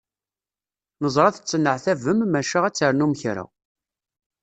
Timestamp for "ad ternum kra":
2.67-3.45